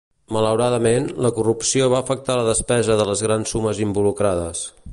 [0.35, 4.65] Malauradament, la corrupció va afectar la despesa de les grans sumes involucrades.